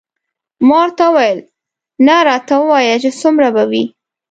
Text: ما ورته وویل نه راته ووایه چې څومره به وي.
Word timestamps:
ما 0.67 0.75
ورته 0.83 1.05
وویل 1.13 1.39
نه 2.07 2.15
راته 2.27 2.53
ووایه 2.59 2.95
چې 3.03 3.09
څومره 3.21 3.47
به 3.55 3.63
وي. 3.71 3.83